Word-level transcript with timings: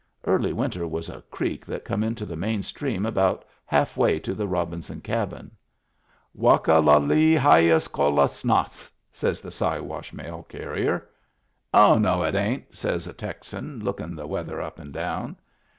Early 0.23 0.51
Winter 0.51 0.87
was 0.87 1.09
a 1.09 1.21
creek 1.29 1.63
that 1.67 1.85
come 1.85 2.03
into 2.03 2.25
the 2.25 2.35
main 2.35 2.63
stream 2.63 3.05
about 3.05 3.45
halfway 3.67 4.17
to 4.21 4.33
the 4.33 4.47
Robinson 4.47 4.99
Cabin." 4.99 5.51
Wake 6.47 6.69
la 6.69 6.97
le 6.97 7.37
hyas 7.37 7.87
cole 7.87 8.15
snass^' 8.25 8.89
says 9.13 9.41
the 9.41 9.51
Siwash 9.51 10.11
mail 10.11 10.41
carrier." 10.49 11.07
Oh, 11.71 11.99
no, 11.99 12.23
it 12.23 12.33
ain't," 12.33 12.73
says 12.75 13.05
a 13.05 13.13
Texan, 13.13 13.83
lookin' 13.83 14.15
the 14.15 14.25
weather 14.25 14.59
up 14.59 14.79
and 14.79 14.91
down. 14.91 15.37